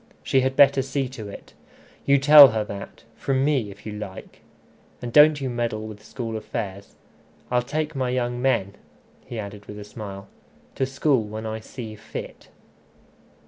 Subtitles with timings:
[0.23, 1.53] She had better see to it.
[2.07, 4.41] You tell her that from me, if you like.
[4.99, 6.95] And don't you meddle with school affairs.
[7.51, 8.73] I'll take my young men,"
[9.27, 10.27] he added with a smile,
[10.73, 12.47] "to school when I see fit."